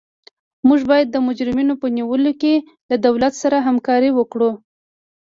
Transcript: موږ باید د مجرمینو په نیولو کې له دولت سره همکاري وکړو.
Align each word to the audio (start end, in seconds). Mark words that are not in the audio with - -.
موږ 0.67 0.81
باید 0.91 1.07
د 1.11 1.15
مجرمینو 1.27 1.73
په 1.81 1.87
نیولو 1.97 2.31
کې 2.41 2.53
له 2.89 2.95
دولت 3.05 3.33
سره 3.41 3.57
همکاري 3.67 4.11
وکړو. 4.13 4.51